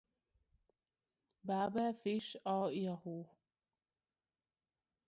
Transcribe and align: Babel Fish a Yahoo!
Babel 1.47 1.93
Fish 1.93 2.35
a 2.43 2.71
Yahoo! 2.71 3.25